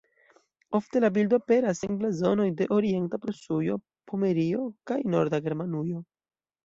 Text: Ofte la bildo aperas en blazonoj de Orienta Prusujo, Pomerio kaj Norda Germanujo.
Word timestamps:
Ofte 0.77 1.01
la 1.03 1.09
bildo 1.17 1.37
aperas 1.43 1.81
en 1.87 1.99
blazonoj 1.99 2.47
de 2.61 2.67
Orienta 2.77 3.21
Prusujo, 3.27 3.77
Pomerio 4.13 4.65
kaj 4.93 4.99
Norda 5.17 5.43
Germanujo. 5.51 6.03